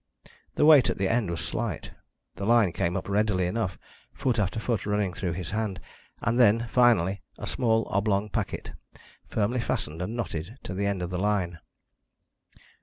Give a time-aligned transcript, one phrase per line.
[0.55, 1.91] The weight at the end was slight;
[2.35, 3.77] the line came up readily enough,
[4.15, 5.79] foot after foot running through his hand,
[6.21, 8.73] and then, finally, a small oblong packet,
[9.27, 11.59] firmly fastened and knotted to the end of the line.